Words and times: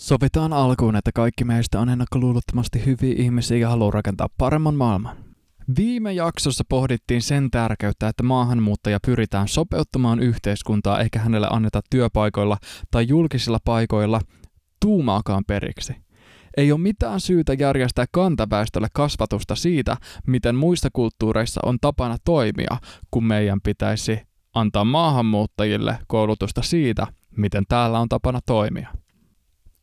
Sovitaan 0.00 0.52
alkuun, 0.52 0.96
että 0.96 1.12
kaikki 1.14 1.44
meistä 1.44 1.80
on 1.80 1.88
ennakkoluulottomasti 1.88 2.86
hyviä 2.86 3.14
ihmisiä 3.18 3.56
ja 3.58 3.68
haluaa 3.68 3.90
rakentaa 3.90 4.28
paremman 4.38 4.74
maailman. 4.74 5.16
Viime 5.76 6.12
jaksossa 6.12 6.64
pohdittiin 6.68 7.22
sen 7.22 7.50
tärkeyttä, 7.50 8.08
että 8.08 8.22
maahanmuuttaja 8.22 8.98
pyritään 9.06 9.48
sopeuttamaan 9.48 10.20
yhteiskuntaa 10.20 11.00
eikä 11.00 11.18
hänelle 11.18 11.46
anneta 11.50 11.80
työpaikoilla 11.90 12.56
tai 12.90 13.08
julkisilla 13.08 13.58
paikoilla 13.64 14.20
tuumaakaan 14.80 15.44
periksi. 15.46 15.96
Ei 16.56 16.72
ole 16.72 16.80
mitään 16.80 17.20
syytä 17.20 17.54
järjestää 17.54 18.06
kantaväestölle 18.12 18.88
kasvatusta 18.92 19.54
siitä, 19.54 19.96
miten 20.26 20.56
muissa 20.56 20.88
kulttuureissa 20.92 21.60
on 21.64 21.78
tapana 21.80 22.16
toimia, 22.24 22.76
kun 23.10 23.24
meidän 23.24 23.60
pitäisi 23.60 24.20
antaa 24.54 24.84
maahanmuuttajille 24.84 25.98
koulutusta 26.06 26.62
siitä, 26.62 27.06
miten 27.36 27.64
täällä 27.68 27.98
on 27.98 28.08
tapana 28.08 28.40
toimia. 28.46 28.88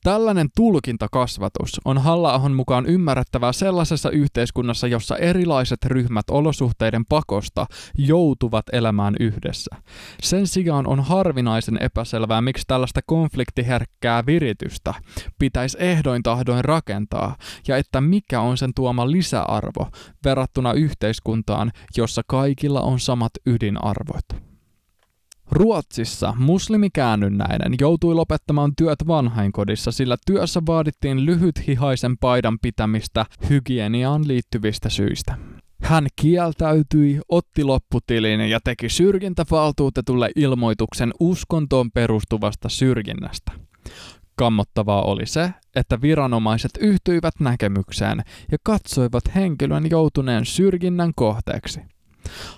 Tällainen 0.07 0.47
tulkintakasvatus 0.55 1.81
on 1.85 1.97
halla 1.97 2.33
mukaan 2.55 2.85
ymmärrettävää 2.85 3.53
sellaisessa 3.53 4.09
yhteiskunnassa, 4.09 4.87
jossa 4.87 5.17
erilaiset 5.17 5.85
ryhmät 5.85 6.29
olosuhteiden 6.31 7.05
pakosta 7.05 7.65
joutuvat 7.97 8.65
elämään 8.71 9.15
yhdessä. 9.19 9.75
Sen 10.21 10.47
sijaan 10.47 10.87
on 10.87 10.99
harvinaisen 10.99 11.77
epäselvää, 11.81 12.41
miksi 12.41 12.63
tällaista 12.67 12.99
konfliktiherkkää 13.05 14.25
viritystä 14.25 14.93
pitäisi 15.39 15.77
ehdoin 15.79 16.23
tahdoin 16.23 16.65
rakentaa, 16.65 17.35
ja 17.67 17.77
että 17.77 18.01
mikä 18.01 18.41
on 18.41 18.57
sen 18.57 18.71
tuoma 18.75 19.11
lisäarvo 19.11 19.87
verrattuna 20.25 20.73
yhteiskuntaan, 20.73 21.71
jossa 21.97 22.21
kaikilla 22.27 22.81
on 22.81 22.99
samat 22.99 23.31
ydinarvot. 23.45 24.46
Ruotsissa 25.51 26.33
muslimikäännynnäinen 26.37 27.73
joutui 27.79 28.15
lopettamaan 28.15 28.71
työt 28.77 29.07
vanhainkodissa, 29.07 29.91
sillä 29.91 30.17
työssä 30.25 30.61
vaadittiin 30.67 31.25
lyhythihaisen 31.25 32.17
paidan 32.17 32.59
pitämistä 32.61 33.25
hygieniaan 33.49 34.27
liittyvistä 34.27 34.89
syistä. 34.89 35.37
Hän 35.81 36.07
kieltäytyi, 36.21 37.19
otti 37.29 37.63
lopputilin 37.63 38.39
ja 38.41 38.59
teki 38.63 38.89
syrjintävaltuutetulle 38.89 40.31
ilmoituksen 40.35 41.13
uskontoon 41.19 41.91
perustuvasta 41.91 42.69
syrjinnästä. 42.69 43.51
Kammottavaa 44.35 45.01
oli 45.01 45.25
se, 45.25 45.53
että 45.75 46.01
viranomaiset 46.01 46.71
yhtyivät 46.79 47.33
näkemykseen 47.39 48.23
ja 48.51 48.57
katsoivat 48.63 49.23
henkilön 49.35 49.89
joutuneen 49.89 50.45
syrjinnän 50.45 51.11
kohteeksi– 51.15 51.79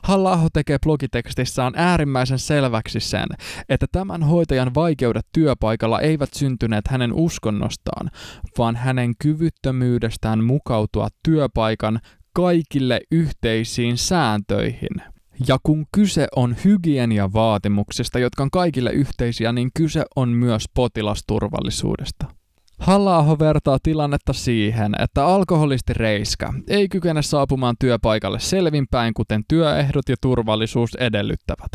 halla 0.03 0.39
tekee 0.53 0.78
blogitekstissään 0.84 1.73
äärimmäisen 1.75 2.39
selväksi 2.39 3.00
sen, 3.00 3.28
että 3.70 3.86
tämän 3.92 4.23
hoitajan 4.23 4.73
vaikeudet 4.76 5.26
työpaikalla 5.34 6.00
eivät 6.02 6.34
syntyneet 6.34 6.88
hänen 6.88 7.14
uskonnostaan, 7.14 8.09
vaan 8.58 8.76
hänen 8.76 9.14
kyvyttömyydestään 9.20 10.44
mukautua 10.44 11.08
työpaikan 11.23 12.00
kaikille 12.34 13.02
yhteisiin 13.11 13.98
sääntöihin. 13.98 15.02
Ja 15.48 15.58
kun 15.64 15.86
kyse 15.92 16.28
on 16.36 16.56
hygieniavaatimuksista, 16.66 18.20
jotka 18.20 18.44
on 18.44 18.52
kaikille 18.52 18.92
yhteisiä, 18.92 19.52
niin 19.52 19.70
kyse 19.73 20.04
on 20.16 20.30
myös 20.30 20.66
potilasturvallisuudesta 20.73 22.39
halla 22.80 23.40
vertaa 23.40 23.78
tilannetta 23.84 24.34
siihen, 24.34 24.92
että 25.00 25.26
alkoholisti 25.26 25.94
Reiska 25.94 26.54
ei 26.68 26.90
kykene 26.90 27.22
saapumaan 27.22 27.76
työpaikalle 27.80 28.40
selvinpäin, 28.40 29.14
kuten 29.14 29.44
työehdot 29.48 30.10
ja 30.10 30.16
turvallisuus 30.22 30.96
edellyttävät. 30.96 31.72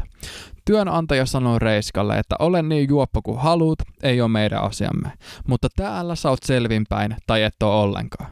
Työnantaja 0.64 1.26
sanoo 1.26 1.58
Reiskalle, 1.58 2.18
että 2.18 2.36
olen 2.38 2.68
niin 2.68 2.88
juoppo 2.88 3.22
kuin 3.22 3.38
haluut, 3.38 3.78
ei 4.02 4.20
ole 4.20 4.28
meidän 4.28 4.62
asiamme, 4.62 5.12
mutta 5.46 5.68
täällä 5.76 6.14
sä 6.14 6.30
oot 6.30 6.42
selvinpäin 6.42 7.16
tai 7.26 7.42
et 7.42 7.62
ole 7.62 7.74
ollenkaan. 7.74 8.30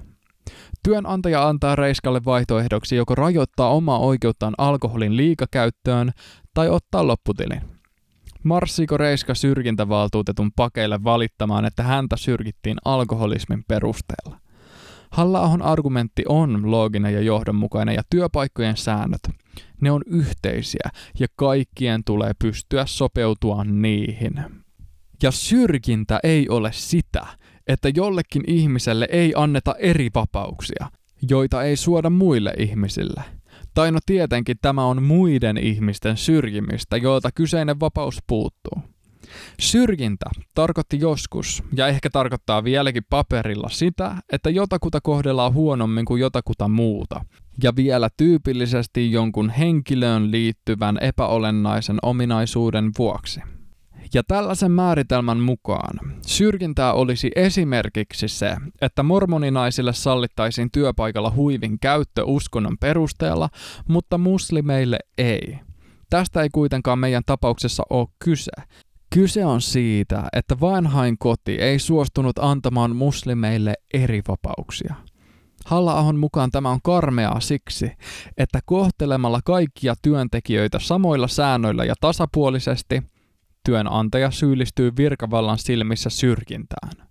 Työnantaja 0.83 1.49
antaa 1.49 1.77
Reiskalle 1.77 2.21
vaihtoehdoksi 2.25 2.97
joko 2.97 3.15
rajoittaa 3.15 3.69
omaa 3.69 3.99
oikeuttaan 3.99 4.55
alkoholin 4.59 5.17
liikakäyttöön 5.17 6.11
tai 6.55 6.69
ottaa 6.69 7.07
lopputilin. 7.07 7.61
Marssiiko 8.45 8.97
Reiska 8.97 9.35
syrjintävaltuutetun 9.35 10.53
pakeille 10.57 11.05
valittamaan, 11.05 11.65
että 11.65 11.83
häntä 11.83 12.17
syrjittiin 12.17 12.77
alkoholismin 12.85 13.65
perusteella? 13.69 14.43
halla 15.13 15.59
argumentti 15.61 16.25
on 16.29 16.71
looginen 16.71 17.15
ja 17.15 17.21
johdonmukainen 17.21 17.95
ja 17.95 18.03
työpaikkojen 18.11 18.77
säännöt, 18.77 19.21
ne 19.81 19.91
on 19.91 20.03
yhteisiä 20.07 20.91
ja 21.19 21.27
kaikkien 21.37 22.05
tulee 22.05 22.33
pystyä 22.39 22.87
sopeutua 22.87 23.65
niihin. 23.65 24.41
Ja 25.23 25.31
syrjintä 25.31 26.21
ei 26.23 26.49
ole 26.49 26.71
sitä, 26.73 27.27
että 27.67 27.89
jollekin 27.95 28.43
ihmiselle 28.47 29.09
ei 29.11 29.33
anneta 29.37 29.75
eri 29.79 30.09
vapauksia, 30.15 30.87
joita 31.31 31.63
ei 31.63 31.77
suoda 31.77 32.11
muille 32.11 32.55
ihmisille– 32.59 33.23
tai 33.75 33.93
no 33.93 33.99
tietenkin 34.07 34.57
tämä 34.63 34.85
on 34.85 35.03
muiden 35.03 35.57
ihmisten 35.57 36.17
syrjimistä, 36.17 36.97
joilta 36.97 37.33
kyseinen 37.33 37.81
vapaus 37.81 38.19
puuttuu. 38.27 38.83
Syrjintä 39.61 40.27
tarkoitti 40.55 41.01
joskus, 41.01 41.63
ja 41.73 41.89
ehkä 41.89 42.11
tarkoittaa 42.11 42.65
vieläkin 42.65 43.03
paperilla 43.11 43.69
sitä, 43.69 44.17
että 44.33 44.51
jotakuta 44.51 45.01
kohdellaan 45.01 45.55
huonommin 45.55 46.05
kuin 46.05 46.21
jotakuta 46.21 46.69
muuta, 46.69 47.25
ja 47.63 47.77
vielä 47.77 48.09
tyypillisesti 48.17 49.13
jonkun 49.13 49.51
henkilöön 49.51 50.31
liittyvän 50.31 50.99
epäolennaisen 51.01 51.99
ominaisuuden 52.03 52.91
vuoksi. 52.99 53.41
Ja 54.15 54.23
tällaisen 54.29 54.71
määritelmän 54.71 55.39
mukaan 55.39 56.01
syrjintää 56.27 56.93
olisi 56.93 57.31
esimerkiksi 57.37 58.29
se, 58.29 58.57
että 58.81 59.03
mormoninaisille 59.03 59.93
sallittaisiin 59.93 60.71
työpaikalla 60.71 61.33
huivin 61.37 61.79
käyttö 61.81 62.25
uskonnon 62.25 62.79
perusteella, 62.79 63.49
mutta 63.89 64.19
muslimeille 64.19 64.99
ei. 65.19 65.59
Tästä 66.11 66.43
ei 66.43 66.49
kuitenkaan 66.53 66.99
meidän 66.99 67.23
tapauksessa 67.27 67.83
ole 67.91 68.09
kyse. 68.25 68.53
Kyse 69.15 69.45
on 69.45 69.61
siitä, 69.61 70.25
että 70.33 70.61
vanhain 70.61 71.19
koti 71.19 71.53
ei 71.53 71.79
suostunut 71.79 72.39
antamaan 72.39 72.97
muslimeille 72.97 73.75
eri 73.95 74.23
vapauksia. 74.29 74.95
halla 75.67 76.13
mukaan 76.13 76.51
tämä 76.51 76.71
on 76.71 76.83
karmeaa 76.83 77.41
siksi, 77.41 77.93
että 78.39 78.61
kohtelemalla 78.65 79.41
kaikkia 79.45 79.95
työntekijöitä 80.03 80.79
samoilla 80.79 81.29
säännöillä 81.29 81.85
ja 81.85 81.95
tasapuolisesti– 82.01 83.03
työnantaja 83.65 84.31
syyllistyy 84.31 84.93
virkavallan 84.97 85.59
silmissä 85.59 86.11
syrjintään. 86.11 87.09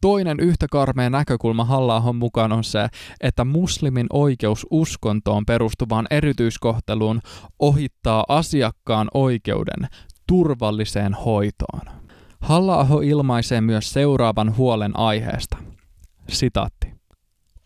Toinen 0.00 0.40
yhtä 0.40 0.66
karmea 0.70 1.10
näkökulma 1.10 1.64
halla 1.64 2.12
mukaan 2.16 2.52
on 2.52 2.64
se, 2.64 2.88
että 3.20 3.44
muslimin 3.44 4.06
oikeus 4.12 4.66
uskontoon 4.70 5.46
perustuvaan 5.46 6.06
erityiskohteluun 6.10 7.20
ohittaa 7.58 8.24
asiakkaan 8.28 9.08
oikeuden 9.14 9.88
turvalliseen 10.26 11.14
hoitoon. 11.14 11.80
halla 12.40 12.86
ilmaisee 13.04 13.60
myös 13.60 13.92
seuraavan 13.92 14.56
huolen 14.56 14.98
aiheesta. 14.98 15.56
Sitaatti. 16.28 16.93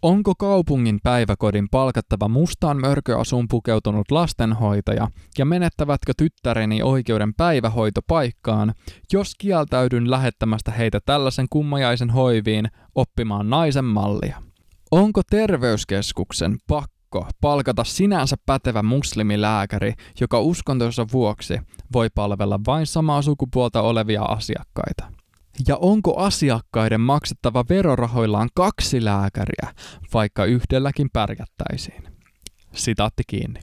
Onko 0.02 0.34
kaupungin 0.34 0.98
päiväkodin 1.02 1.68
palkattava 1.70 2.28
mustaan 2.28 2.80
mörköasuun 2.80 3.48
pukeutunut 3.48 4.10
lastenhoitaja 4.10 5.08
ja 5.38 5.44
menettävätkö 5.44 6.12
tyttäreni 6.16 6.82
oikeuden 6.82 7.34
päivähoitopaikkaan, 7.34 8.74
jos 9.12 9.34
kieltäydyn 9.38 10.10
lähettämästä 10.10 10.70
heitä 10.70 11.00
tällaisen 11.06 11.46
kummajaisen 11.50 12.10
hoiviin 12.10 12.68
oppimaan 12.94 13.50
naisen 13.50 13.84
mallia? 13.84 14.42
Onko 14.90 15.20
terveyskeskuksen 15.30 16.56
pakko 16.68 17.26
palkata 17.40 17.84
sinänsä 17.84 18.36
pätevä 18.46 18.82
muslimilääkäri, 18.82 19.94
joka 20.20 20.40
uskontonsa 20.40 21.06
vuoksi 21.12 21.58
voi 21.92 22.08
palvella 22.14 22.60
vain 22.66 22.86
samaa 22.86 23.22
sukupuolta 23.22 23.82
olevia 23.82 24.22
asiakkaita? 24.22 25.12
Ja 25.66 25.76
onko 25.76 26.16
asiakkaiden 26.16 27.00
maksettava 27.00 27.64
verorahoillaan 27.68 28.48
kaksi 28.54 29.04
lääkäriä, 29.04 29.74
vaikka 30.14 30.44
yhdelläkin 30.44 31.10
pärjättäisiin? 31.12 32.02
Sitaatti 32.74 33.22
kiinni. 33.26 33.60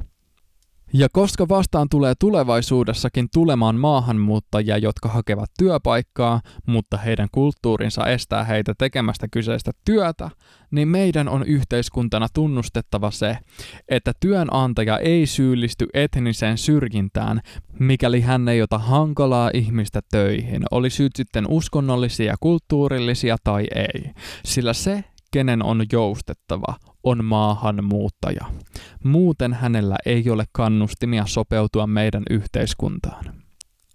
Ja 0.97 1.07
koska 1.13 1.47
vastaan 1.49 1.87
tulee 1.89 2.13
tulevaisuudessakin 2.19 3.27
tulemaan 3.33 3.75
maahanmuuttajia, 3.75 4.77
jotka 4.77 5.09
hakevat 5.09 5.49
työpaikkaa, 5.59 6.41
mutta 6.65 6.97
heidän 6.97 7.27
kulttuurinsa 7.31 8.05
estää 8.05 8.43
heitä 8.43 8.73
tekemästä 8.77 9.27
kyseistä 9.31 9.71
työtä, 9.85 10.29
niin 10.71 10.87
meidän 10.87 11.29
on 11.29 11.43
yhteiskuntana 11.43 12.27
tunnustettava 12.33 13.11
se, 13.11 13.37
että 13.89 14.11
työnantaja 14.19 14.97
ei 14.97 15.25
syyllisty 15.25 15.87
etniseen 15.93 16.57
syrjintään, 16.57 17.41
mikäli 17.79 18.21
hän 18.21 18.47
ei 18.47 18.61
ota 18.61 18.77
hankalaa 18.77 19.51
ihmistä 19.53 20.01
töihin, 20.11 20.63
oli 20.71 20.89
syyt 20.89 21.11
sitten 21.15 21.45
uskonnollisia, 21.49 22.35
kulttuurillisia 22.39 23.37
tai 23.43 23.67
ei, 23.75 24.11
sillä 24.45 24.73
se, 24.73 25.03
kenen 25.31 25.63
on 25.63 25.83
joustettava, 25.91 26.75
on 27.03 27.25
maahanmuuttaja. 27.25 28.45
Muuten 29.05 29.53
hänellä 29.53 29.95
ei 30.05 30.29
ole 30.29 30.45
kannustimia 30.51 31.25
sopeutua 31.25 31.87
meidän 31.87 32.23
yhteiskuntaan. 32.29 33.25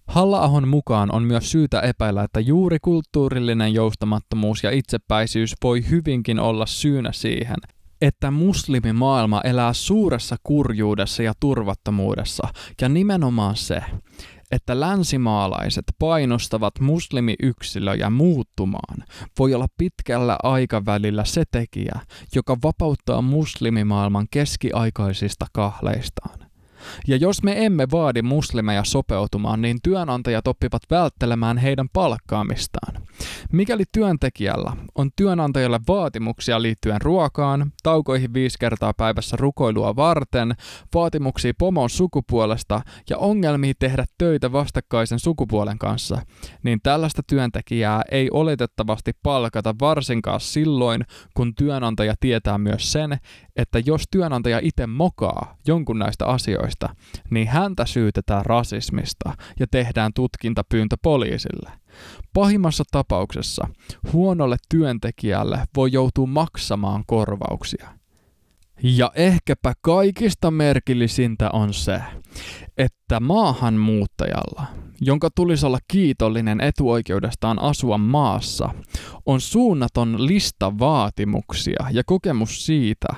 halla 0.07 0.69
mukaan 0.69 1.15
on 1.15 1.23
myös 1.23 1.51
syytä 1.51 1.81
epäillä, 1.81 2.25
että 2.25 2.41
juuri 2.41 2.79
kulttuurillinen 2.83 3.75
joustamattomuus 3.75 4.65
ja 4.65 4.71
itsepäisyys 4.71 5.55
voi 5.62 5.91
hyvinkin 5.91 6.41
olla 6.41 6.67
syynä 6.67 7.12
siihen, 7.12 7.57
että 8.01 8.31
muslimimaailma 8.31 9.41
elää 9.45 9.73
suuressa 9.73 10.37
kurjuudessa 10.43 11.23
ja 11.23 11.33
turvattomuudessa, 11.41 12.49
ja 12.81 12.89
nimenomaan 12.89 13.56
se, 13.56 13.83
että 14.50 14.81
länsimaalaiset 14.81 15.85
painostavat 15.99 16.81
muslimiyksilöjä 16.81 18.11
muuttumaan, 18.11 19.05
voi 19.38 19.55
olla 19.55 19.67
pitkällä 19.79 20.38
aikavälillä 20.43 21.25
se 21.25 21.44
tekijä, 21.50 22.00
joka 22.35 22.56
vapauttaa 22.62 23.23
muslimimaailman 23.23 24.26
keskiaikaisista 24.31 25.47
kahleistaan. 25.52 26.40
Ja 27.06 27.17
jos 27.17 27.43
me 27.43 27.65
emme 27.65 27.87
vaadi 27.93 28.23
muslimeja 28.23 28.85
sopeutumaan, 28.85 29.62
niin 29.62 29.79
työnantajat 29.82 30.47
oppivat 30.47 30.82
välttelemään 30.91 31.59
heidän 31.59 31.88
palkkaamistaan. 31.93 33.03
Mikäli 33.53 33.85
työntekijällä 33.93 34.73
on 34.94 35.11
työnantajalle 35.17 35.81
vaatimuksia 35.88 36.62
liittyen 36.62 37.00
ruokaan, 37.00 37.73
taukoihin 37.82 38.35
viisi 38.35 38.59
kertaa 38.59 38.93
päivässä 38.97 39.37
rukoilua 39.41 39.97
varten, 39.97 40.55
vaatimuksia 40.94 41.53
pomon 41.59 41.91
sukupuolesta 41.91 42.81
ja 43.11 43.19
ongelmia 43.19 43.73
tehdä 43.79 44.05
töitä 44.19 44.53
vastakkaisen 44.53 45.19
sukupuolen 45.19 45.79
kanssa, 45.79 46.23
niin 46.62 46.79
tällaista 46.82 47.23
työntekijää 47.27 48.03
ei 48.11 48.29
oletettavasti 48.31 49.12
palkata 49.23 49.75
varsinkaan 49.81 50.41
silloin, 50.41 51.05
kun 51.35 51.55
työnantaja 51.55 52.15
tietää 52.21 52.59
myös 52.59 52.93
sen, 52.93 53.19
että 53.56 53.79
jos 53.87 54.05
työnantaja 54.11 54.61
itse 54.62 54.87
mokaa 54.87 55.56
jonkun 55.67 55.99
näistä 55.99 56.27
asioista, 56.27 56.69
niin 57.31 57.49
häntä 57.49 57.87
syytetään 57.87 58.46
rasismista 58.46 59.32
ja 59.61 59.67
tehdään 59.67 60.12
tutkintapyyntö 60.14 60.96
poliisille. 61.02 61.70
Pahimmassa 62.32 62.84
tapauksessa 62.90 63.69
huonolle 64.12 64.56
työntekijälle 64.69 65.64
voi 65.76 65.93
joutua 65.93 66.26
maksamaan 66.26 67.05
korvauksia. 67.06 68.00
Ja 68.82 69.12
ehkäpä 69.15 69.73
kaikista 69.81 70.50
merkillisintä 70.50 71.50
on 71.53 71.75
se, 71.75 72.00
että 72.79 73.21
maahanmuuttajalla, 73.21 74.67
jonka 75.00 75.29
tulisi 75.35 75.67
olla 75.67 75.79
kiitollinen 75.88 76.61
etuoikeudestaan 76.61 77.59
asua 77.59 77.99
maassa, 77.99 78.71
on 79.27 79.41
suunnaton 79.41 80.27
lista 80.27 80.79
vaatimuksia 80.79 81.87
ja 81.93 82.03
kokemus 82.06 82.67
siitä, 82.67 83.09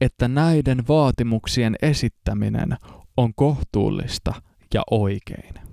että 0.00 0.28
näiden 0.28 0.88
vaatimuksien 0.88 1.76
esittäminen 1.82 2.76
on 3.16 3.34
kohtuullista 3.34 4.34
ja 4.74 4.82
oikein. 4.90 5.63